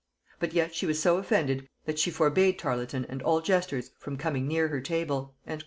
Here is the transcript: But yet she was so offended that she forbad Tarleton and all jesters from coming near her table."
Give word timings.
But 0.39 0.53
yet 0.55 0.73
she 0.73 0.87
was 0.87 0.97
so 0.99 1.17
offended 1.17 1.69
that 1.85 1.99
she 1.99 2.09
forbad 2.09 2.57
Tarleton 2.57 3.05
and 3.07 3.21
all 3.21 3.39
jesters 3.39 3.91
from 3.99 4.17
coming 4.17 4.47
near 4.47 4.69
her 4.69 4.81
table." 4.81 5.35